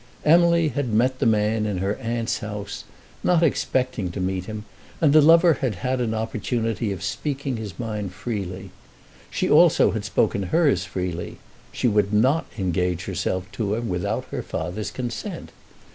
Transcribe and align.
Emily 0.25 0.69
had 0.69 0.91
met 0.91 1.19
the 1.19 1.27
man 1.27 1.67
in 1.67 1.77
her 1.77 1.95
aunt's 1.97 2.39
house, 2.39 2.85
not 3.23 3.43
expecting 3.43 4.09
to 4.09 4.19
meet 4.19 4.45
him, 4.45 4.65
and 4.99 5.13
the 5.13 5.21
lover 5.21 5.53
had 5.61 5.75
had 5.75 6.01
an 6.01 6.15
opportunity 6.15 6.91
of 6.91 7.03
speaking 7.03 7.57
his 7.57 7.77
mind 7.77 8.11
freely. 8.11 8.71
She 9.29 9.47
also 9.47 9.91
had 9.91 10.03
spoken 10.03 10.41
hers 10.41 10.85
freely. 10.85 11.37
She 11.71 11.87
would 11.87 12.11
not 12.11 12.47
engage 12.57 13.03
herself 13.05 13.45
to 13.51 13.75
him 13.75 13.89
without 13.89 14.25
her 14.31 14.41
father's 14.41 14.89
consent. 14.89 15.51